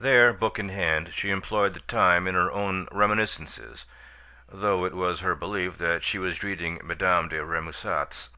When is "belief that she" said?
5.34-6.16